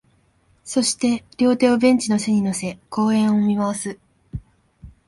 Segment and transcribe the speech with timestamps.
[0.63, 3.99] そして、両手をベンチの背に乗せ、公園を見回す